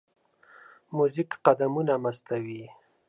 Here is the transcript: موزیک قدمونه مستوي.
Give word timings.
موزیک 0.95 1.29
قدمونه 1.45 1.93
مستوي. 2.03 2.63